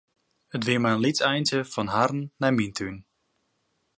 [0.55, 2.97] It wie mar in lyts eintsje fan harren nei myn tún.